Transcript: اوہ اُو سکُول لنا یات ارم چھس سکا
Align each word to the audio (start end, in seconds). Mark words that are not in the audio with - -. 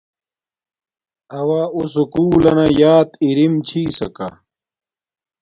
اوہ 1.37 1.61
اُو 1.75 1.81
سکُول 1.93 2.33
لنا 2.43 2.65
یات 2.79 3.09
ارم 3.25 3.53
چھس 3.67 3.91
سکا 3.97 4.27